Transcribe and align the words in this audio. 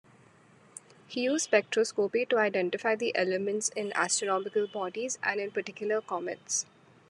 He 1.05 1.25
used 1.25 1.51
spectroscopy 1.51 2.27
to 2.29 2.39
identify 2.39 2.95
the 2.95 3.15
elements 3.15 3.69
in 3.69 3.91
astronomical 3.93 4.65
bodies, 4.65 5.19
and, 5.21 5.39
in 5.39 5.51
particular, 5.51 6.01
comets. 6.01 6.65